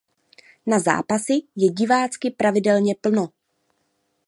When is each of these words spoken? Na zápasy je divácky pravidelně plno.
Na 0.65 0.79
zápasy 0.79 1.33
je 1.55 1.69
divácky 1.69 2.31
pravidelně 2.31 2.95
plno. 3.01 3.29